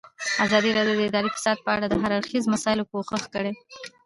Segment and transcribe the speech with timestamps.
[0.45, 3.53] ازادي راډیو د اداري فساد په اړه د هر اړخیزو مسایلو پوښښ کړی.